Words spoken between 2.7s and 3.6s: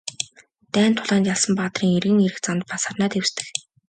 сарнай дэвсдэг.